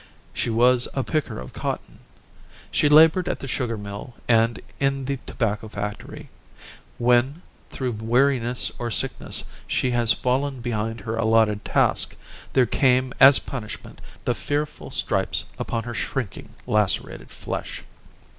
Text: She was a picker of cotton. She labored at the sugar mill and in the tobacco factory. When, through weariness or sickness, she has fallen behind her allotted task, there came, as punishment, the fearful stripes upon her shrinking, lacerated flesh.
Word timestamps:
She 0.33 0.49
was 0.49 0.87
a 0.95 1.03
picker 1.03 1.37
of 1.39 1.53
cotton. 1.53 1.99
She 2.71 2.89
labored 2.89 3.29
at 3.29 3.37
the 3.39 3.47
sugar 3.47 3.77
mill 3.77 4.15
and 4.27 4.59
in 4.79 5.05
the 5.05 5.19
tobacco 5.27 5.67
factory. 5.67 6.27
When, 6.97 7.43
through 7.69 7.91
weariness 7.91 8.71
or 8.79 8.89
sickness, 8.89 9.43
she 9.67 9.91
has 9.91 10.11
fallen 10.11 10.59
behind 10.59 11.01
her 11.01 11.17
allotted 11.17 11.63
task, 11.63 12.15
there 12.53 12.65
came, 12.65 13.13
as 13.19 13.37
punishment, 13.37 14.01
the 14.25 14.33
fearful 14.33 14.89
stripes 14.89 15.45
upon 15.59 15.83
her 15.83 15.93
shrinking, 15.93 16.55
lacerated 16.65 17.29
flesh. 17.29 17.83